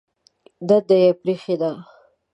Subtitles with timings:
[0.67, 1.71] دنده یې پرېښې ده.